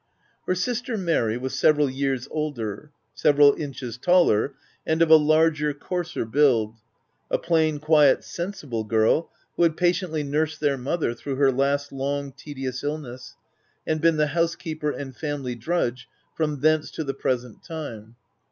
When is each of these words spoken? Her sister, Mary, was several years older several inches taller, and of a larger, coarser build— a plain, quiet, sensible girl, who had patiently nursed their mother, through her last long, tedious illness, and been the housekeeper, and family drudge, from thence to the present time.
Her 0.47 0.55
sister, 0.55 0.97
Mary, 0.97 1.37
was 1.37 1.53
several 1.53 1.87
years 1.87 2.27
older 2.31 2.91
several 3.13 3.53
inches 3.53 3.99
taller, 3.99 4.55
and 4.83 4.99
of 4.99 5.11
a 5.11 5.15
larger, 5.15 5.75
coarser 5.75 6.25
build— 6.25 6.73
a 7.29 7.37
plain, 7.37 7.77
quiet, 7.77 8.23
sensible 8.23 8.83
girl, 8.83 9.29
who 9.55 9.61
had 9.61 9.77
patiently 9.77 10.23
nursed 10.23 10.59
their 10.59 10.75
mother, 10.75 11.13
through 11.13 11.35
her 11.35 11.51
last 11.51 11.91
long, 11.91 12.31
tedious 12.31 12.83
illness, 12.83 13.35
and 13.85 14.01
been 14.01 14.17
the 14.17 14.25
housekeeper, 14.33 14.89
and 14.89 15.15
family 15.15 15.53
drudge, 15.53 16.07
from 16.35 16.61
thence 16.61 16.89
to 16.89 17.03
the 17.03 17.13
present 17.13 17.63
time. 17.63 18.15